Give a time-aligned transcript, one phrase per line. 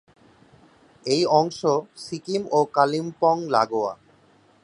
[1.05, 1.59] এই অংশ
[2.03, 3.93] সিকিম ও কালিম্পং লাগোয়া।